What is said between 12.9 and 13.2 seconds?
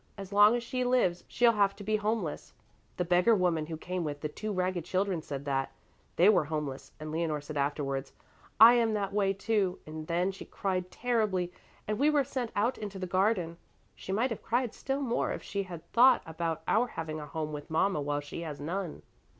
the